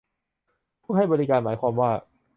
[0.83, 1.91] ผู้ให้บริการ หมายความว่า